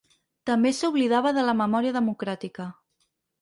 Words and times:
També 0.49 0.71
s’oblidava 0.77 1.33
de 1.39 1.43
la 1.51 1.55
memòria 1.59 1.93
democràtica. 1.99 2.67